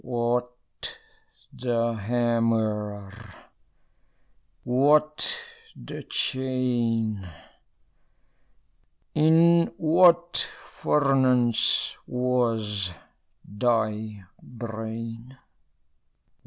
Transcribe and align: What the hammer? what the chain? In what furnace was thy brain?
What 0.03 0.57
the 1.53 1.93
hammer? 1.93 3.11
what 4.63 5.43
the 5.75 6.01
chain? 6.01 7.29
In 9.13 9.71
what 9.77 10.37
furnace 10.81 11.95
was 12.07 12.95
thy 13.45 14.23
brain? 14.41 15.37